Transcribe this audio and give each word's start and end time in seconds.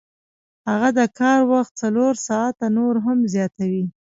هغه 0.69 0.89
د 0.99 1.01
کار 1.19 1.39
وخت 1.51 1.71
څلور 1.81 2.13
ساعته 2.27 2.65
نور 2.77 2.95
هم 3.05 3.17
زیاتوي 3.33 3.85